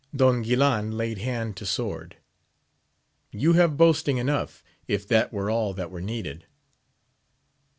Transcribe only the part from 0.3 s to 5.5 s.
Guilan laid hand to sword: you have boasting enough, if that